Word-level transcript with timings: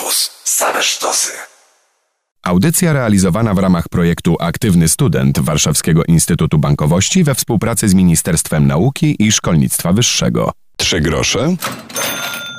Campus. 0.00 0.30
Same 0.44 0.82
sztosy. 0.82 1.32
Audycja 2.42 2.92
realizowana 2.92 3.54
w 3.54 3.58
ramach 3.58 3.88
projektu 3.88 4.36
Aktywny 4.40 4.88
Student 4.88 5.38
Warszawskiego 5.38 6.02
Instytutu 6.08 6.58
Bankowości 6.58 7.24
we 7.24 7.34
współpracy 7.34 7.88
z 7.88 7.94
Ministerstwem 7.94 8.66
Nauki 8.66 9.16
i 9.18 9.32
Szkolnictwa 9.32 9.92
Wyższego. 9.92 10.52
Trzy 10.76 11.00
grosze 11.00 11.56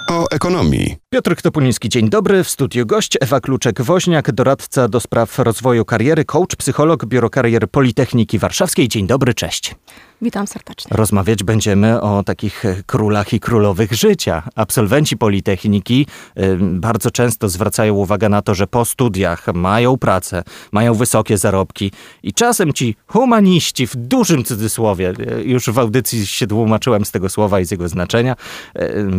o 0.10 0.26
ekonomii. 0.32 0.98
Piotr 1.10 1.36
Topuliński, 1.42 1.90
dzień 1.90 2.10
dobry. 2.10 2.44
W 2.44 2.50
studiu 2.50 2.86
gość 2.86 3.18
Ewa 3.22 3.40
Kluczek-Woźniak, 3.40 4.32
doradca 4.32 4.88
do 4.88 5.00
spraw 5.00 5.40
rozwoju 5.40 5.86
kariery, 5.86 6.26
coach, 6.26 6.56
psycholog, 6.56 7.06
biuro 7.06 7.30
karier 7.30 7.70
Politechniki 7.70 8.40
Warszawskiej. 8.40 8.88
Dzień 8.88 9.08
dobry, 9.08 9.34
cześć. 9.34 9.76
Witam 10.22 10.48
serdecznie. 10.48 10.98
Rozmawiać 10.98 11.44
będziemy 11.44 12.02
o 12.02 12.24
takich 12.24 12.66
e, 12.66 12.84
królach 12.86 13.34
i 13.34 13.40
królowych 13.40 13.94
życia. 13.94 14.44
Absolwenci 14.56 15.18
Politechniki 15.18 16.06
y, 16.38 16.58
bardzo 16.62 17.12
często 17.12 17.50
zwracają 17.50 17.94
uwagę 17.94 18.30
na 18.30 18.42
to, 18.42 18.56
że 18.56 18.68
po 18.68 18.86
studiach 18.86 19.48
mają 19.54 19.98
pracę, 19.98 20.44
mają 20.72 20.94
wysokie 20.94 21.38
zarobki 21.38 21.92
i 22.24 22.34
czasem 22.34 22.74
ci 22.74 22.96
humaniści, 23.08 23.88
w 23.88 23.96
dużym 23.96 24.44
cudzysłowie, 24.44 25.14
y, 25.40 25.44
już 25.44 25.70
w 25.70 25.80
audycji 25.80 26.28
się 26.28 26.48
tłumaczyłem 26.48 27.06
z 27.06 27.12
tego 27.12 27.30
słowa 27.30 27.60
i 27.60 27.66
z 27.66 27.72
jego 27.72 27.90
znaczenia, 27.90 28.36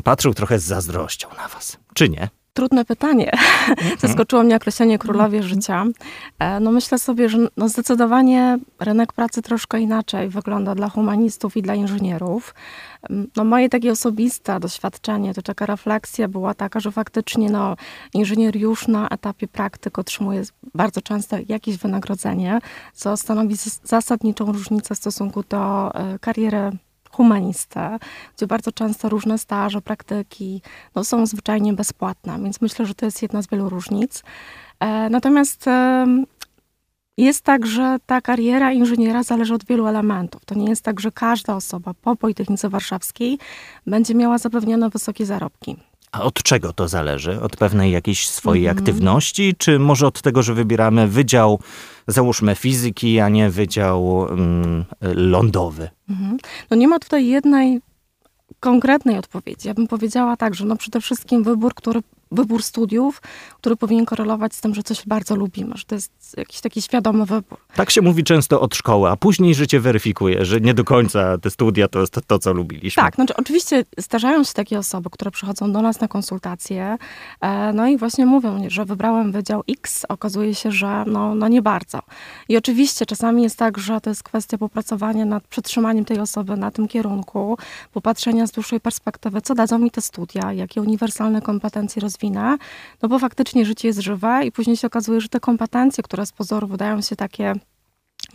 patrzą 0.05 0.33
trochę 0.35 0.59
z 0.59 0.65
zazdrością 0.65 1.29
na 1.37 1.49
was. 1.49 1.79
Czy 1.95 2.09
nie? 2.09 2.42
Trudne 2.55 2.85
pytanie. 2.85 3.33
Mhm. 3.33 3.99
Zaskoczyło 4.09 4.43
mnie 4.43 4.57
określenie 4.57 4.99
królowie 4.99 5.39
mhm. 5.39 5.55
życia. 5.55 5.85
E, 6.39 6.61
no 6.61 6.73
myślę 6.73 6.99
sobie, 6.99 7.29
że 7.29 7.39
no 7.57 7.69
zdecydowanie 7.69 8.59
rynek 8.81 9.13
pracy 9.13 9.43
troszkę 9.43 9.81
inaczej 9.81 10.29
wygląda 10.29 10.75
dla 10.75 10.89
humanistów 10.89 11.57
i 11.57 11.63
dla 11.63 11.75
inżynierów. 11.75 12.55
No 13.37 13.45
moje 13.45 13.69
takie 13.69 13.93
osobiste 13.93 14.61
doświadczenie, 14.61 15.35
to 15.35 15.43
taka 15.43 15.67
refleksja 15.67 16.29
była 16.29 16.55
taka, 16.55 16.81
że 16.81 16.93
faktycznie 16.93 17.51
no, 17.51 17.77
inżynier 18.15 18.57
już 18.57 18.89
na 18.89 19.09
etapie 19.09 19.49
praktyk 19.49 19.99
otrzymuje 19.99 20.43
bardzo 20.75 21.01
często 21.01 21.37
jakieś 21.49 21.77
wynagrodzenie, 21.77 22.59
co 22.95 23.17
stanowi 23.17 23.57
zasadniczą 23.85 24.53
różnicę 24.53 24.95
w 24.95 24.99
stosunku 24.99 25.45
do 25.49 25.95
e, 25.95 26.19
kariery 26.19 26.71
humanistę, 27.13 27.99
gdzie 28.37 28.47
bardzo 28.47 28.73
często 28.73 29.09
różne 29.09 29.39
staże, 29.39 29.81
praktyki 29.81 30.63
no, 30.95 31.05
są 31.05 31.27
zwyczajnie 31.27 31.73
bezpłatne, 31.73 32.39
więc 32.43 32.61
myślę, 32.61 32.87
że 32.87 32.95
to 32.95 33.05
jest 33.05 33.23
jedna 33.23 33.43
z 33.43 33.49
wielu 33.49 33.69
różnic. 33.69 34.23
E, 34.81 35.11
natomiast 35.11 35.67
jest 37.19 37.45
tak, 37.45 37.67
że 37.67 37.97
ta 38.07 38.21
kariera 38.21 38.73
inżyniera 38.73 39.23
zależy 39.23 39.55
od 39.55 39.65
wielu 39.65 39.87
elementów. 39.87 40.45
To 40.45 40.55
nie 40.55 40.69
jest 40.69 40.83
tak, 40.83 41.01
że 41.01 41.13
każda 41.13 41.57
osoba 41.57 41.95
po 42.03 42.17
Politechnice 42.17 42.69
Warszawskiej 42.69 43.39
będzie 43.87 44.15
miała 44.15 44.39
zapewnione 44.39 44.91
wysokie 44.91 45.27
zarobki. 45.27 45.77
A 46.13 46.23
od 46.23 46.35
czego 46.35 46.73
to 46.73 46.89
zależy? 46.89 47.41
Od 47.41 47.57
pewnej 47.57 47.93
jakiejś 47.93 48.29
swojej 48.29 48.67
mm. 48.67 48.79
aktywności, 48.79 49.55
czy 49.59 49.79
może 49.79 50.07
od 50.07 50.23
tego, 50.23 50.43
że 50.43 50.55
wybieramy 50.55 51.09
wydział, 51.09 51.61
załóżmy 52.07 52.55
fizyki, 52.55 53.21
a 53.21 53.29
nie 53.29 53.51
wydział 53.51 54.29
mm, 54.31 54.85
lądowy? 55.15 55.89
Mm. 56.21 56.39
No 56.71 56.77
nie 56.77 56.89
ma 56.89 56.99
tutaj 56.99 57.27
jednej 57.27 57.81
konkretnej 58.61 59.19
odpowiedzi. 59.19 59.69
Ja 59.69 59.75
bym 59.75 59.89
powiedziała 59.89 60.37
tak, 60.37 60.55
że 60.55 60.65
no 60.65 60.77
przede 60.77 61.01
wszystkim 61.01 61.43
wybór, 61.43 61.75
który 61.75 62.01
wybór 62.33 62.63
studiów, 62.63 63.23
który 63.55 63.77
powinien 63.77 64.07
korelować 64.07 64.55
z 64.55 64.61
tym, 64.61 64.75
że 64.75 64.83
coś 64.83 65.07
bardzo 65.07 65.37
lubimy, 65.37 65.77
że 65.77 65.85
to 65.85 65.95
jest 65.95 66.35
jakiś 66.37 66.61
taki 66.61 66.83
świadomy 66.83 67.27
wybór. 67.27 67.59
Tak 67.75 67.91
się 67.91 68.03
mówi 68.03 68.25
często 68.25 68.61
od 68.61 68.75
szkoły, 68.75 69.11
a 69.11 69.17
później 69.17 69.55
życie 69.55 69.81
weryfikuje, 69.81 70.45
że 70.45 70.61
nie 70.61 70.75
do 70.75 70.85
końca 70.85 71.39
te 71.39 71.51
studia 71.51 71.89
to 71.89 72.01
jest 72.01 72.13
to, 72.13 72.21
to 72.21 72.39
co 72.39 72.53
lubiliśmy. 72.53 73.03
Tak, 73.03 73.15
znaczy 73.15 73.37
oczywiście 73.37 73.85
zdarzają 73.99 74.45
się 74.45 74.53
takie 74.53 74.79
osoby, 74.79 75.11
które 75.11 75.31
przychodzą 75.31 75.73
do 75.73 75.83
nas 75.83 76.01
na 76.01 76.09
konsultacje, 76.09 76.99
e, 77.41 77.73
no 77.73 77.89
i 77.89 77.97
właśnie 77.97 78.27
mówią, 78.27 78.65
że 78.69 78.85
wybrałem 78.85 79.33
Wydział 79.33 79.63
X, 79.69 80.05
okazuje 80.09 80.55
się, 80.55 80.73
że 80.73 81.05
no, 81.07 81.35
no 81.35 81.49
nie 81.49 81.63
bardzo. 81.63 82.01
I 82.49 82.57
oczywiście 82.57 83.07
czasami 83.07 83.43
jest 83.43 83.59
tak, 83.59 83.79
że 83.79 84.01
to 84.01 84.11
jest 84.11 84.23
kwestia 84.23 84.59
popracowania 84.59 85.25
nad 85.25 85.43
przetrzymaniem 85.45 86.05
tej 86.05 86.19
osoby 86.19 86.57
na 86.57 86.71
tym 86.71 86.89
kierunku, 86.89 87.59
popatrzenia 87.93 88.47
z 88.47 88.51
dłuższej 88.51 88.81
perspektywy, 88.81 89.41
co 89.41 89.55
dadzą 89.55 89.79
mi 89.79 89.91
te 89.91 90.01
studia, 90.01 90.53
jakie 90.53 90.81
uniwersalne 90.81 91.43
kompetencje 91.43 92.01
rozwijają 92.03 92.22
no 93.03 93.09
bo 93.09 93.19
faktycznie 93.19 93.65
życie 93.65 93.89
jest 93.89 94.01
żywe 94.01 94.41
i 94.45 94.53
później 94.53 94.77
się 94.77 94.87
okazuje, 94.87 95.21
że 95.21 95.29
te 95.29 95.41
kompetencje, 95.41 96.05
które 96.05 96.27
z 96.27 96.33
pozoru 96.33 96.67
wydają 96.67 97.01
się 97.01 97.17
takie 97.17 97.55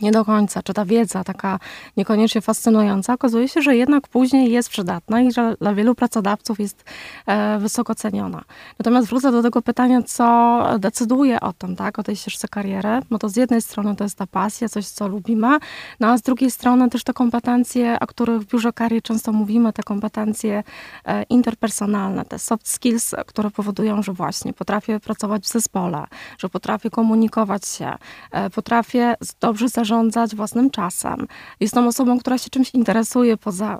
nie 0.00 0.12
do 0.12 0.24
końca, 0.24 0.62
czy 0.62 0.74
ta 0.74 0.84
wiedza 0.84 1.24
taka 1.24 1.58
niekoniecznie 1.96 2.40
fascynująca, 2.40 3.12
okazuje 3.14 3.48
się, 3.48 3.62
że 3.62 3.76
jednak 3.76 4.08
później 4.08 4.52
jest 4.52 4.68
przydatna 4.68 5.20
i 5.20 5.32
że 5.32 5.54
dla 5.60 5.74
wielu 5.74 5.94
pracodawców 5.94 6.60
jest 6.60 6.84
e, 7.26 7.58
wysoko 7.58 7.94
ceniona. 7.94 8.44
Natomiast 8.78 9.08
wrócę 9.08 9.32
do 9.32 9.42
tego 9.42 9.62
pytania, 9.62 10.02
co 10.02 10.66
decyduje 10.78 11.40
o 11.40 11.52
tym, 11.52 11.76
tak, 11.76 11.98
o 11.98 12.02
tej 12.02 12.16
ścieżce 12.16 12.48
kariery, 12.48 13.00
no 13.10 13.18
to 13.18 13.28
z 13.28 13.36
jednej 13.36 13.62
strony 13.62 13.96
to 13.96 14.04
jest 14.04 14.18
ta 14.18 14.26
pasja, 14.26 14.68
coś, 14.68 14.86
co 14.86 15.08
lubimy, 15.08 15.58
no 16.00 16.08
a 16.08 16.18
z 16.18 16.22
drugiej 16.22 16.50
strony 16.50 16.90
też 16.90 17.04
te 17.04 17.12
kompetencje, 17.12 17.98
o 18.00 18.06
których 18.06 18.40
w 18.40 18.46
biurze 18.46 18.72
karier 18.72 19.02
często 19.02 19.32
mówimy, 19.32 19.72
te 19.72 19.82
kompetencje 19.82 20.62
e, 21.04 21.22
interpersonalne, 21.22 22.24
te 22.24 22.38
soft 22.38 22.68
skills, 22.68 23.14
które 23.26 23.50
powodują, 23.50 24.02
że 24.02 24.12
właśnie 24.12 24.52
potrafię 24.52 25.00
pracować 25.00 25.42
w 25.42 25.48
zespole, 25.48 26.04
że 26.38 26.48
potrafię 26.48 26.90
komunikować 26.90 27.68
się, 27.68 27.94
e, 28.30 28.50
potrafię 28.50 29.14
dobrze 29.40 29.68
zarządzać 29.68 29.87
własnym 30.34 30.70
czasem. 30.70 31.26
Jestem 31.60 31.86
osobą, 31.86 32.18
która 32.18 32.38
się 32.38 32.50
czymś 32.50 32.70
interesuje 32.74 33.36
poza 33.36 33.78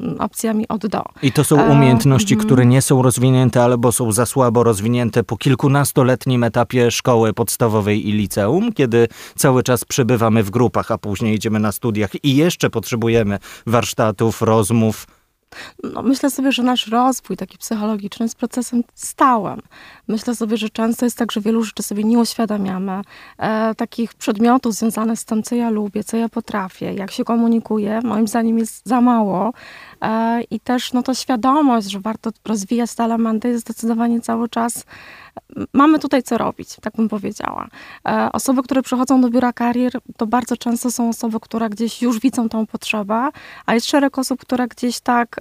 mm, 0.00 0.20
opcjami 0.20 0.68
od 0.68 0.86
do. 0.86 1.04
I 1.22 1.32
to 1.32 1.44
są 1.44 1.70
umiejętności, 1.70 2.34
e, 2.34 2.36
które 2.36 2.66
nie 2.66 2.82
są 2.82 3.02
rozwinięte 3.02 3.62
albo 3.62 3.92
są 3.92 4.12
za 4.12 4.26
słabo 4.26 4.62
rozwinięte 4.62 5.24
po 5.24 5.36
kilkunastoletnim 5.36 6.44
etapie 6.44 6.90
szkoły 6.90 7.32
podstawowej 7.32 8.08
i 8.08 8.12
liceum, 8.12 8.72
kiedy 8.72 9.08
cały 9.36 9.62
czas 9.62 9.84
przebywamy 9.84 10.42
w 10.42 10.50
grupach, 10.50 10.90
a 10.90 10.98
później 10.98 11.34
idziemy 11.34 11.58
na 11.58 11.72
studiach 11.72 12.24
i 12.24 12.36
jeszcze 12.36 12.70
potrzebujemy 12.70 13.38
warsztatów, 13.66 14.42
rozmów 14.42 15.06
no, 15.82 16.02
myślę 16.02 16.30
sobie, 16.30 16.52
że 16.52 16.62
nasz 16.62 16.86
rozwój 16.86 17.36
taki 17.36 17.58
psychologiczny 17.58 18.24
jest 18.24 18.36
procesem 18.36 18.84
stałym. 18.94 19.60
Myślę 20.08 20.34
sobie, 20.34 20.56
że 20.56 20.70
często 20.70 21.06
jest 21.06 21.18
tak, 21.18 21.32
że 21.32 21.40
wielu 21.40 21.62
rzeczy 21.62 21.82
sobie 21.82 22.04
nie 22.04 22.18
uświadamiamy. 22.18 23.02
E, 23.38 23.74
takich 23.74 24.14
przedmiotów 24.14 24.74
związanych 24.74 25.18
z 25.18 25.24
tym, 25.24 25.42
co 25.42 25.54
ja 25.54 25.70
lubię, 25.70 26.04
co 26.04 26.16
ja 26.16 26.28
potrafię, 26.28 26.94
jak 26.94 27.10
się 27.10 27.24
komunikuję, 27.24 28.00
moim 28.04 28.28
zdaniem 28.28 28.58
jest 28.58 28.86
za 28.86 29.00
mało. 29.00 29.52
E, 30.02 30.42
I 30.50 30.60
też 30.60 30.92
no, 30.92 31.02
to 31.02 31.14
świadomość, 31.14 31.90
że 31.90 32.00
warto 32.00 32.30
rozwijać 32.44 32.94
te 32.94 33.04
elementy 33.04 33.48
jest 33.48 33.64
zdecydowanie 33.64 34.20
cały 34.20 34.48
czas 34.48 34.84
mamy 35.72 35.98
tutaj 35.98 36.22
co 36.22 36.38
robić, 36.38 36.76
tak 36.82 36.96
bym 36.96 37.08
powiedziała. 37.08 37.68
E, 38.08 38.28
osoby, 38.32 38.62
które 38.62 38.82
przychodzą 38.82 39.20
do 39.20 39.30
biura 39.30 39.52
karier, 39.52 39.92
to 40.16 40.26
bardzo 40.26 40.56
często 40.56 40.90
są 40.90 41.08
osoby, 41.08 41.40
które 41.40 41.70
gdzieś 41.70 42.02
już 42.02 42.20
widzą 42.20 42.48
tą 42.48 42.66
potrzebę, 42.66 43.28
a 43.66 43.74
jest 43.74 43.86
szereg 43.86 44.18
osób, 44.18 44.40
które 44.40 44.68
gdzieś 44.68 45.00
tak. 45.00 45.36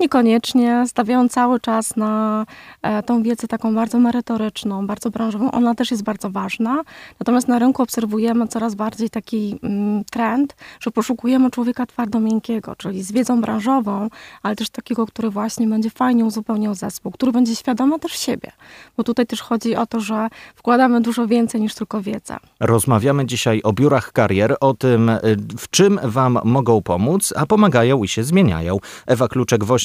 Niekoniecznie, 0.00 0.84
stawiają 0.86 1.28
cały 1.28 1.60
czas 1.60 1.96
na 1.96 2.46
e, 2.82 3.02
tą 3.02 3.22
wiedzę 3.22 3.48
taką 3.48 3.74
bardzo 3.74 3.98
merytoryczną, 3.98 4.86
bardzo 4.86 5.10
branżową. 5.10 5.50
Ona 5.50 5.74
też 5.74 5.90
jest 5.90 6.02
bardzo 6.02 6.30
ważna. 6.30 6.82
Natomiast 7.20 7.48
na 7.48 7.58
rynku 7.58 7.82
obserwujemy 7.82 8.48
coraz 8.48 8.74
bardziej 8.74 9.10
taki 9.10 9.58
mm, 9.62 10.04
trend, 10.04 10.56
że 10.80 10.90
poszukujemy 10.90 11.50
człowieka 11.50 11.86
twardo-miękkiego, 11.86 12.76
czyli 12.76 13.02
z 13.02 13.12
wiedzą 13.12 13.40
branżową, 13.40 14.08
ale 14.42 14.56
też 14.56 14.70
takiego, 14.70 15.06
który 15.06 15.30
właśnie 15.30 15.66
będzie 15.66 15.90
fajnie 15.90 16.24
uzupełniał 16.24 16.74
zespół, 16.74 17.12
który 17.12 17.32
będzie 17.32 17.56
świadomy 17.56 17.98
też 17.98 18.12
siebie. 18.12 18.52
Bo 18.96 19.04
tutaj 19.04 19.26
też 19.26 19.42
chodzi 19.42 19.76
o 19.76 19.86
to, 19.86 20.00
że 20.00 20.28
wkładamy 20.54 21.00
dużo 21.00 21.26
więcej 21.26 21.60
niż 21.60 21.74
tylko 21.74 22.02
wiedzę. 22.02 22.36
Rozmawiamy 22.60 23.26
dzisiaj 23.26 23.60
o 23.64 23.72
biurach 23.72 24.12
karier, 24.12 24.56
o 24.60 24.74
tym, 24.74 25.08
y, 25.08 25.18
w 25.58 25.70
czym 25.70 26.00
Wam 26.02 26.38
mogą 26.44 26.82
pomóc, 26.82 27.32
a 27.36 27.46
pomagają 27.46 28.02
i 28.04 28.08
się 28.08 28.24
zmieniają. 28.24 28.78
Ewa 29.06 29.28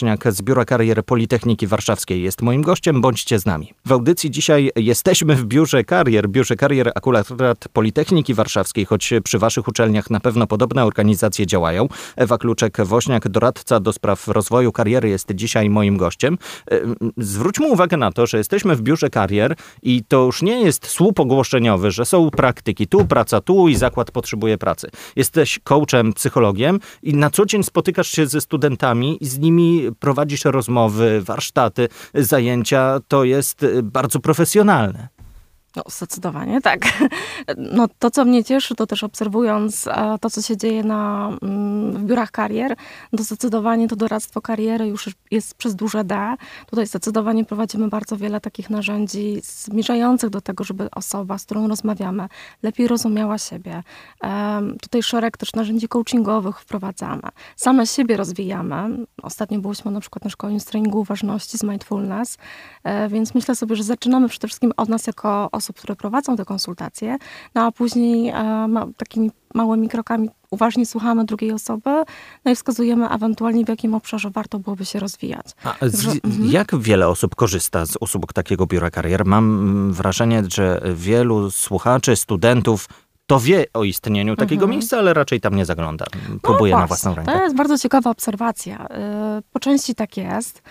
Kluczek-Woś 0.03 0.35
z 0.35 0.41
Biura 0.41 0.65
Karier 0.65 1.05
Politechniki 1.05 1.67
Warszawskiej 1.67 2.21
jest 2.21 2.41
moim 2.41 2.61
gościem. 2.61 3.01
Bądźcie 3.01 3.39
z 3.39 3.45
nami. 3.45 3.73
W 3.85 3.91
audycji 3.91 4.31
dzisiaj 4.31 4.71
jesteśmy 4.75 5.35
w 5.35 5.45
Biurze 5.45 5.83
Karier. 5.83 6.29
Biurze 6.29 6.55
Karier 6.55 6.91
akurat 6.95 7.27
Politechniki 7.73 8.33
Warszawskiej, 8.33 8.85
choć 8.85 9.13
przy 9.23 9.39
waszych 9.39 9.67
uczelniach 9.67 10.09
na 10.09 10.19
pewno 10.19 10.47
podobne 10.47 10.85
organizacje 10.85 11.47
działają. 11.47 11.87
Ewa 12.15 12.35
Kluczek-Woźniak, 12.35 13.27
doradca 13.27 13.79
do 13.79 13.93
spraw 13.93 14.27
rozwoju 14.27 14.71
kariery 14.71 15.09
jest 15.09 15.31
dzisiaj 15.35 15.69
moim 15.69 15.97
gościem. 15.97 16.37
E, 16.71 16.79
zwróćmy 17.17 17.67
uwagę 17.67 17.97
na 17.97 18.11
to, 18.11 18.27
że 18.27 18.37
jesteśmy 18.37 18.75
w 18.75 18.81
Biurze 18.81 19.09
Karier 19.09 19.55
i 19.83 20.03
to 20.07 20.25
już 20.25 20.41
nie 20.41 20.61
jest 20.61 20.87
słup 20.87 21.19
ogłoszeniowy, 21.19 21.91
że 21.91 22.05
są 22.05 22.29
praktyki, 22.29 22.87
tu 22.87 23.05
praca, 23.05 23.41
tu 23.41 23.67
i 23.67 23.75
zakład 23.75 24.11
potrzebuje 24.11 24.57
pracy. 24.57 24.89
Jesteś 25.15 25.59
coachem, 25.63 26.13
psychologiem 26.13 26.79
i 27.03 27.13
na 27.13 27.29
co 27.29 27.45
dzień 27.45 27.63
spotykasz 27.63 28.07
się 28.07 28.27
ze 28.27 28.41
studentami 28.41 29.17
i 29.21 29.25
z 29.27 29.39
nimi 29.39 29.89
prowadzisz 29.99 30.45
rozmowy, 30.45 31.21
warsztaty, 31.21 31.87
zajęcia, 32.13 32.99
to 33.07 33.23
jest 33.23 33.63
y, 33.63 33.83
bardzo 33.83 34.19
profesjonalne. 34.19 35.07
No, 35.75 35.83
zdecydowanie 35.87 36.61
tak. 36.61 36.81
No, 37.57 37.87
to, 37.99 38.11
co 38.11 38.25
mnie 38.25 38.43
cieszy, 38.43 38.75
to 38.75 38.87
też 38.87 39.03
obserwując 39.03 39.87
e, 39.87 40.17
to, 40.21 40.29
co 40.29 40.41
się 40.41 40.57
dzieje 40.57 40.83
na, 40.83 41.31
mm, 41.41 41.91
w 41.93 42.03
biurach 42.03 42.31
karier, 42.31 42.75
to 43.17 43.23
zdecydowanie 43.23 43.87
to 43.87 43.95
doradztwo 43.95 44.41
kariery 44.41 44.87
już 44.87 45.09
jest 45.31 45.55
przez 45.55 45.75
duże 45.75 46.03
D. 46.03 46.35
Tutaj 46.65 46.87
zdecydowanie 46.87 47.45
prowadzimy 47.45 47.87
bardzo 47.87 48.17
wiele 48.17 48.41
takich 48.41 48.69
narzędzi 48.69 49.41
zmierzających 49.43 50.29
do 50.29 50.41
tego, 50.41 50.63
żeby 50.63 50.91
osoba, 50.91 51.37
z 51.37 51.45
którą 51.45 51.67
rozmawiamy, 51.67 52.27
lepiej 52.63 52.87
rozumiała 52.87 53.37
siebie. 53.37 53.83
Tutaj 54.81 55.03
szereg 55.03 55.37
też 55.37 55.53
narzędzi 55.53 55.87
coachingowych 55.87 56.59
wprowadzamy. 56.59 57.23
Same 57.55 57.87
siebie 57.87 58.17
rozwijamy. 58.17 59.05
Ostatnio 59.23 59.59
byliśmy 59.59 59.91
na 59.91 59.99
przykład 59.99 60.23
na 60.23 60.29
szkoleniu 60.29 60.59
z 60.59 60.65
treningu 60.65 60.99
uważności 60.99 61.57
z 61.57 61.63
mindfulness, 61.63 62.37
e, 62.83 63.09
więc 63.09 63.35
myślę 63.35 63.55
sobie, 63.55 63.75
że 63.75 63.83
zaczynamy 63.83 64.29
przede 64.29 64.47
wszystkim 64.47 64.73
od 64.77 64.89
nas 64.89 65.07
jako 65.07 65.49
osób, 65.51 65.62
które 65.71 65.95
prowadzą 65.95 66.35
te 66.35 66.45
konsultacje, 66.45 67.17
no 67.55 67.61
a 67.61 67.71
później 67.71 68.29
e, 68.29 68.67
takimi 68.97 69.31
małymi 69.53 69.89
krokami 69.89 70.29
uważnie 70.51 70.85
słuchamy 70.85 71.25
drugiej 71.25 71.51
osoby, 71.51 71.89
no 72.45 72.51
i 72.51 72.55
wskazujemy 72.55 73.09
ewentualnie 73.09 73.65
w 73.65 73.69
jakim 73.69 73.93
obszarze 73.93 74.29
warto 74.29 74.59
byłoby 74.59 74.85
się 74.85 74.99
rozwijać. 74.99 75.45
A 75.63 75.75
z, 75.81 76.05
mhm. 76.05 76.51
Jak 76.51 76.75
wiele 76.79 77.07
osób 77.07 77.35
korzysta 77.35 77.85
z 77.85 77.97
usług 77.99 78.33
takiego 78.33 78.65
biura 78.65 78.91
karier? 78.91 79.25
Mam 79.25 79.93
wrażenie, 79.93 80.43
że 80.49 80.81
wielu 80.95 81.51
słuchaczy, 81.51 82.15
studentów 82.15 82.87
to 83.27 83.39
wie 83.39 83.65
o 83.73 83.83
istnieniu 83.83 84.35
takiego 84.35 84.63
mhm. 84.63 84.71
miejsca, 84.71 84.97
ale 84.97 85.13
raczej 85.13 85.41
tam 85.41 85.55
nie 85.55 85.65
zagląda. 85.65 86.05
Próbuje 86.41 86.73
no 86.73 86.79
na 86.79 86.87
własną 86.87 87.15
rękę. 87.15 87.31
To 87.31 87.43
jest 87.43 87.55
bardzo 87.55 87.77
ciekawa 87.77 88.09
obserwacja. 88.09 88.85
Y, 88.85 88.89
po 89.51 89.59
części 89.59 89.95
tak 89.95 90.17
jest. 90.17 90.61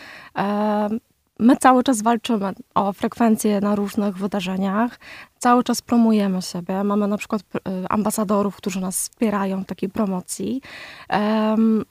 My 1.43 1.57
cały 1.57 1.83
czas 1.83 2.03
walczymy 2.03 2.53
o 2.75 2.93
frekwencję 2.93 3.61
na 3.61 3.75
różnych 3.75 4.17
wydarzeniach, 4.17 4.99
cały 5.39 5.65
czas 5.65 5.83
promujemy 5.83 6.43
siebie. 6.43 6.85
Mamy 6.85 7.07
na 7.07 7.17
przykład 7.17 7.43
y, 7.43 7.61
ambasadorów, 7.89 8.57
którzy 8.57 8.81
nas 8.81 8.97
wspierają 8.97 9.63
w 9.63 9.67
takiej 9.67 9.89
promocji. 9.89 10.63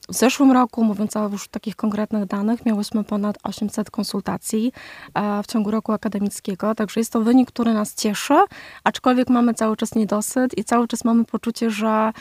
W 0.10 0.14
zeszłym 0.14 0.52
roku, 0.52 0.84
mówiąc 0.84 1.18
o 1.18 1.30
już 1.30 1.48
takich 1.48 1.76
konkretnych 1.76 2.26
danych, 2.26 2.66
miałyśmy 2.66 3.04
ponad 3.04 3.38
800 3.44 3.92
konsultacji 3.92 4.72
e, 5.14 5.44
w 5.44 5.48
ciągu 5.48 5.72
roku 5.72 5.92
akademickiego, 5.92 6.76
także 6.76 7.00
jest 7.00 7.14
to 7.14 7.22
wynik, 7.22 7.52
który 7.52 7.74
nas 7.74 7.96
cieszy, 7.96 8.36
aczkolwiek 8.84 9.30
mamy 9.30 9.54
cały 9.54 9.78
czas 9.78 9.96
niedosyt 9.96 10.58
i 10.58 10.64
cały 10.64 10.88
czas 10.88 11.06
mamy 11.06 11.26
poczucie, 11.26 11.70
że 11.70 12.12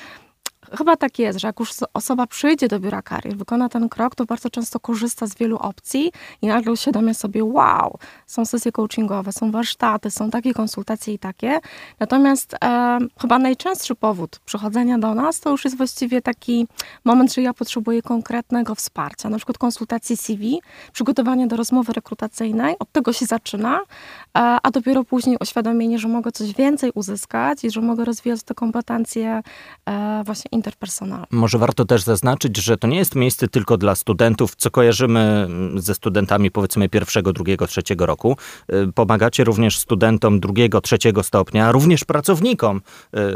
Chyba 0.79 0.97
tak 0.97 1.19
jest, 1.19 1.41
że 1.41 1.49
jak 1.49 1.61
już 1.61 1.71
osoba 1.95 2.27
przyjdzie 2.27 2.69
do 2.69 2.81
biura 2.81 3.03
karier, 3.03 3.37
wykona 3.37 3.69
ten 3.69 3.89
krok, 3.89 4.15
to 4.15 4.25
bardzo 4.25 4.51
często 4.51 4.81
korzysta 4.81 5.27
z 5.27 5.35
wielu 5.35 5.57
opcji 5.57 6.13
i 6.43 6.47
nagle 6.47 6.73
uświadamia 6.73 7.15
sobie, 7.15 7.45
wow, 7.45 7.99
są 8.27 8.45
sesje 8.45 8.73
coachingowe, 8.73 9.33
są 9.33 9.51
warsztaty, 9.51 10.11
są 10.11 10.31
takie 10.31 10.55
konsultacje 10.55 11.15
i 11.15 11.19
takie. 11.19 11.61
Natomiast 12.01 12.55
e, 12.65 12.99
chyba 13.21 13.39
najczęstszy 13.39 13.95
powód 13.95 14.41
przychodzenia 14.45 14.99
do 14.99 15.15
nas 15.15 15.41
to 15.41 15.51
już 15.51 15.65
jest 15.65 15.77
właściwie 15.77 16.23
taki 16.23 16.67
moment, 17.05 17.35
że 17.35 17.43
ja 17.43 17.55
potrzebuję 17.55 18.03
konkretnego 18.03 18.75
wsparcia, 18.75 19.29
na 19.29 19.37
przykład 19.37 19.59
konsultacji 19.59 20.17
CV, 20.17 20.61
przygotowanie 20.93 21.47
do 21.47 21.57
rozmowy 21.57 21.93
rekrutacyjnej, 21.93 22.79
od 22.79 22.93
tego 22.93 23.13
się 23.13 23.27
zaczyna, 23.27 23.81
e, 23.81 23.83
a 24.63 24.71
dopiero 24.71 25.05
później 25.05 25.37
uświadomienie, 25.41 25.99
że 25.99 26.09
mogę 26.09 26.33
coś 26.33 26.53
więcej 26.53 26.91
uzyskać 26.95 27.65
i 27.65 27.71
że 27.71 27.81
mogę 27.81 28.05
rozwijać 28.05 28.43
te 28.43 28.55
kompetencje 28.55 29.43
e, 29.87 30.23
właśnie 30.25 30.60
interpersonalne. 30.61 31.27
Może 31.31 31.59
warto 31.59 31.85
też 31.85 32.03
zaznaczyć, 32.03 32.57
że 32.57 32.77
to 32.77 32.87
nie 32.89 32.99
jest 32.99 33.15
miejsce 33.15 33.49
tylko 33.49 33.77
dla 33.77 33.95
studentów, 33.95 34.57
co 34.57 34.71
kojarzymy 34.71 35.21
mm, 35.21 35.81
ze 35.81 35.95
studentami 35.95 36.51
powiedzmy 36.51 36.89
pierwszego, 36.89 37.33
drugiego, 37.33 37.67
trzeciego 37.67 38.07
roku. 38.07 38.37
Y, 38.73 38.93
pomagacie 38.93 39.45
również 39.45 39.79
studentom 39.79 40.41
drugiego, 40.41 40.81
trzeciego 40.81 41.23
stopnia, 41.23 41.73
również 41.73 42.05
pracownikom, 42.05 42.81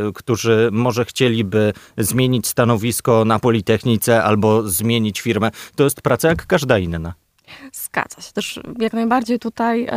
y, 0.08 0.12
którzy 0.14 0.68
może 0.72 1.04
chcieliby 1.04 1.72
zmienić 1.98 2.46
stanowisko 2.46 3.24
na 3.24 3.38
Politechnice 3.38 4.24
albo 4.24 4.68
zmienić 4.68 5.20
firmę. 5.20 5.50
To 5.76 5.84
jest 5.84 6.02
praca 6.02 6.28
jak 6.28 6.46
każda 6.46 6.78
inna. 6.78 7.23
Zgadza 7.72 8.22
się. 8.22 8.32
Też 8.32 8.60
jak 8.78 8.92
najbardziej 8.92 9.38
tutaj 9.38 9.88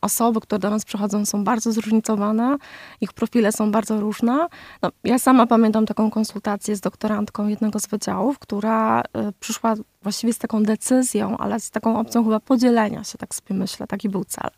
osoby, 0.00 0.40
które 0.40 0.58
do 0.58 0.70
nas 0.70 0.84
przychodzą, 0.84 1.26
są 1.26 1.44
bardzo 1.44 1.72
zróżnicowane, 1.72 2.56
ich 3.00 3.12
profile 3.12 3.52
są 3.52 3.70
bardzo 3.70 4.00
różne. 4.00 4.46
No, 4.82 4.90
ja 5.04 5.18
sama 5.18 5.46
pamiętam 5.46 5.86
taką 5.86 6.10
konsultację 6.10 6.76
z 6.76 6.80
doktorantką 6.80 7.48
jednego 7.48 7.80
z 7.80 7.86
wydziałów, 7.86 8.38
która 8.38 9.00
y, 9.00 9.04
przyszła 9.40 9.74
właściwie 10.02 10.32
z 10.32 10.38
taką 10.38 10.62
decyzją, 10.62 11.38
ale 11.38 11.60
z 11.60 11.70
taką 11.70 11.98
opcją 11.98 12.24
chyba 12.24 12.40
podzielenia 12.40 13.04
się, 13.04 13.18
tak 13.18 13.34
sobie 13.34 13.54
myślę, 13.54 13.86
taki 13.86 14.08
był 14.08 14.24
cel, 14.24 14.50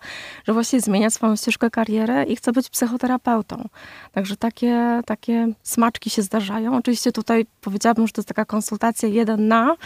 że 0.45 0.53
właściwie 0.53 0.81
zmienia 0.81 1.11
swoją 1.11 1.37
ścieżkę 1.37 1.71
kariery 1.71 2.25
i 2.25 2.37
chce 2.37 2.53
być 2.53 2.71
psychoterapeutą. 2.71 3.69
Także 4.13 4.37
takie, 4.37 5.03
takie 5.07 5.49
smaczki 5.63 6.11
się 6.11 6.23
zdarzają. 6.23 6.77
Oczywiście 6.77 7.13
tutaj 7.13 7.47
powiedziałabym, 7.61 8.07
że 8.07 8.13
to 8.13 8.21
jest 8.21 8.29
taka 8.29 8.45
konsultacja 8.45 9.09
jeden 9.09 9.49
na, 9.49 9.77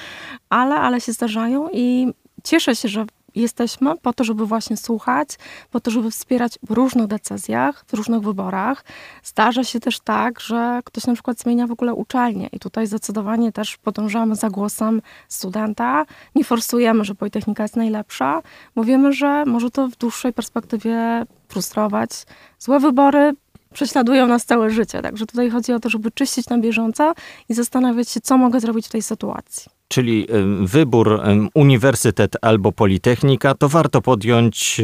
ale, 0.49 0.75
ale 0.75 1.01
się 1.01 1.13
zdarzają 1.13 1.69
i 1.73 2.13
cieszę 2.47 2.77
się, 2.77 2.89
że 2.89 3.07
jesteśmy 3.35 3.97
po 3.97 4.13
to, 4.13 4.25
żeby 4.25 4.47
właśnie 4.47 4.77
słuchać, 4.77 5.29
po 5.71 5.81
to, 5.81 5.91
żeby 5.91 6.11
wspierać 6.11 6.59
w 6.63 6.71
różnych 6.71 7.07
decyzjach, 7.07 7.85
w 7.87 7.95
różnych 7.95 8.21
wyborach. 8.21 8.85
Zdarza 9.23 9.65
się 9.65 9.81
też 9.81 10.01
tak, 10.01 10.41
że 10.41 10.81
ktoś 10.85 11.07
na 11.07 11.15
przykład 11.15 11.39
zmienia 11.39 11.67
w 11.67 11.71
ogóle 11.71 11.95
uczelnię 11.95 12.49
i 12.53 12.59
tutaj 12.59 12.87
zdecydowanie 12.87 13.53
też 13.53 13.77
podążamy 13.77 14.37
za 14.37 14.51
głosem 14.51 15.03
studenta. 15.29 16.07
Nie 16.35 16.45
forsujemy, 16.45 17.05
że 17.05 17.15
Politechnika 17.15 17.63
jest 17.63 17.77
najlepsza. 17.77 18.43
Mówimy, 18.75 19.13
że 19.13 19.45
może 19.45 19.71
to 19.71 19.89
w 19.89 19.97
dłuższej 19.97 20.33
perspektywie 20.33 21.27
frustrować. 21.49 22.11
Złe 22.59 22.81
wybory 22.81 23.33
prześladują 23.77 24.27
nas 24.27 24.45
całe 24.45 24.71
życie. 24.71 25.03
Także 25.03 25.27
tutaj 25.27 25.51
chodzi 25.51 25.73
o 25.73 25.81
to, 25.81 25.89
żeby 25.89 26.11
czyścić 26.11 26.49
na 26.49 26.59
bieżąco 26.59 27.15
i 27.49 27.55
zastanawiać 27.55 28.09
się, 28.09 28.21
co 28.21 28.39
mogę 28.39 28.61
zrobić 28.61 28.87
w 28.87 28.91
tej 28.91 29.03
sytuacji 29.03 29.77
czyli 29.89 30.27
wybór 30.61 31.21
uniwersytet 31.55 32.37
albo 32.43 32.73
politechnika, 32.73 33.55
to 33.55 33.69
warto 33.69 34.03
podjąć 34.03 34.81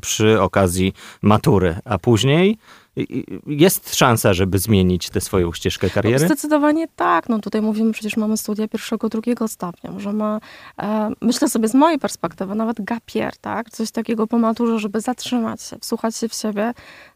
przy 0.00 0.40
okazji 0.40 0.92
matury, 1.22 1.76
a 1.84 1.98
później 1.98 2.58
jest 3.46 3.94
szansa, 3.94 4.34
żeby 4.34 4.58
zmienić 4.58 5.10
tę 5.10 5.20
swoją 5.20 5.52
ścieżkę 5.52 5.90
kariery? 5.90 6.26
Zdecydowanie 6.26 6.86
tak. 6.96 7.28
No 7.28 7.38
tutaj 7.38 7.62
mówimy, 7.62 7.92
przecież 7.92 8.16
mamy 8.16 8.36
studia 8.36 8.68
pierwszego, 8.68 9.08
drugiego 9.08 9.48
stopnia. 9.48 9.90
Możemy, 9.90 10.24
e, 10.82 11.10
myślę 11.20 11.48
sobie 11.48 11.68
z 11.68 11.74
mojej 11.74 11.98
perspektywy, 11.98 12.54
nawet 12.54 12.84
gapier, 12.84 13.36
tak? 13.36 13.70
Coś 13.70 13.90
takiego 13.90 14.26
po 14.26 14.38
maturze, 14.38 14.78
żeby 14.78 15.00
zatrzymać 15.00 15.62
się, 15.62 15.78
wsłuchać 15.78 16.16
się 16.16 16.28
w 16.28 16.34
siebie, 16.34 16.72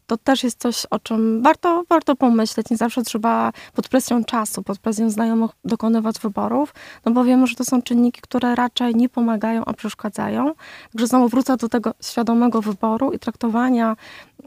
to 0.07 0.17
też 0.17 0.43
jest 0.43 0.59
coś, 0.59 0.85
o 0.85 0.99
czym 0.99 1.41
warto, 1.41 1.83
warto 1.89 2.15
pomyśleć. 2.15 2.69
Nie 2.69 2.77
zawsze 2.77 3.03
trzeba 3.03 3.51
pod 3.73 3.89
presją 3.89 4.23
czasu, 4.23 4.63
pod 4.63 4.79
presją 4.79 5.09
znajomych 5.09 5.51
dokonywać 5.65 6.19
wyborów, 6.19 6.73
no 7.05 7.11
bo 7.11 7.23
wiemy, 7.23 7.47
że 7.47 7.55
to 7.55 7.65
są 7.65 7.81
czynniki, 7.81 8.21
które 8.21 8.55
raczej 8.55 8.95
nie 8.95 9.09
pomagają, 9.09 9.65
a 9.65 9.73
przeszkadzają. 9.73 10.53
Także 10.93 11.07
znowu 11.07 11.27
wrócę 11.27 11.57
do 11.57 11.69
tego 11.69 11.93
świadomego 12.01 12.61
wyboru 12.61 13.11
i 13.11 13.19
traktowania 13.19 13.95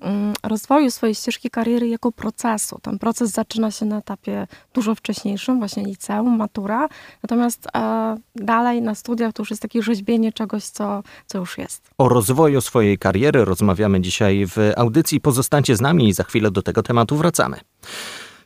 mm, 0.01 0.33
rozwoju 0.43 0.91
swojej 0.91 1.15
ścieżki 1.15 1.51
kariery 1.51 1.89
jako 1.89 2.13
procesu. 2.13 2.79
Ten 2.83 2.99
proces 2.99 3.31
zaczyna 3.31 3.71
się 3.71 3.87
na 3.87 3.99
etapie 3.99 4.47
dużo 4.75 4.95
wcześniejszym, 4.95 5.59
właśnie 5.59 5.85
liceum, 5.85 6.37
matura, 6.37 6.89
natomiast 7.23 7.67
e, 7.77 8.17
dalej 8.37 8.83
na 8.83 8.95
studiach 8.95 9.33
to 9.33 9.43
już 9.43 9.51
jest 9.51 9.63
takie 9.63 9.83
rzeźbienie 9.83 10.33
czegoś, 10.33 10.65
co, 10.65 11.03
co 11.27 11.39
już 11.39 11.59
jest. 11.59 11.91
O 11.99 12.09
rozwoju 12.09 12.61
swojej 12.61 12.99
kariery 12.99 13.45
rozmawiamy 13.45 14.01
dzisiaj 14.01 14.47
w 14.47 14.57
audycji 14.77 15.21
pozostałych 15.21 15.50
Zostańcie 15.51 15.77
z 15.77 15.81
nami 15.81 16.09
i 16.09 16.13
za 16.13 16.25
chwilę 16.25 16.51
do 16.51 16.63
tego 16.63 16.83
tematu 16.83 17.17
wracamy. 17.17 17.61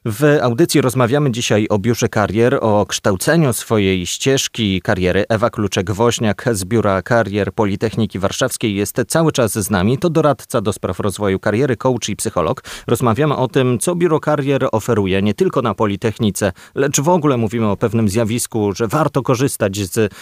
W 0.07 0.39
audycji 0.43 0.81
rozmawiamy 0.81 1.31
dzisiaj 1.31 1.67
o 1.71 1.79
biurze 1.79 2.09
karier, 2.09 2.59
o 2.61 2.87
kształceniu 2.87 3.53
swojej 3.53 4.07
ścieżki 4.07 4.81
kariery. 4.83 5.25
Ewa 5.29 5.49
Kluczek-Woźniak 5.49 6.55
z 6.55 6.65
Biura 6.65 7.03
Karier 7.03 7.53
Politechniki 7.53 8.19
Warszawskiej 8.19 8.75
jest 8.75 8.97
cały 9.09 9.33
czas 9.33 9.53
z 9.53 9.71
nami. 9.71 9.99
To 9.99 10.11
doradca 10.11 10.61
do 10.61 10.73
spraw 10.73 11.01
rozwoju 11.01 11.39
kariery, 11.39 11.77
coach 11.77 12.09
i 12.09 12.17
psycholog. 12.17 12.63
Rozmawiamy 12.87 13.37
o 13.37 13.49
tym, 13.49 13.79
co 13.79 13.95
Biuro 13.95 14.21
Karier 14.21 14.69
oferuje 14.73 15.23
nie 15.23 15.35
tylko 15.35 15.63
na 15.63 15.75
Politechnice, 15.75 16.53
lecz 16.75 17.01
w 17.01 17.09
ogóle 17.09 17.37
mówimy 17.37 17.69
o 17.69 17.77
pewnym 17.77 18.09
zjawisku, 18.09 18.73
że 18.73 18.89
warto 18.89 19.23
korzystać 19.23 19.77
z 19.77 20.13